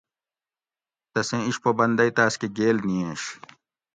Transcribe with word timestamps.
تسیں 1.13 1.43
اِشپو 1.47 1.71
بندئی 1.77 2.11
تاۤس 2.15 2.33
کہ 2.39 2.47
گیل 2.57 2.77
نِئینش 2.87 3.21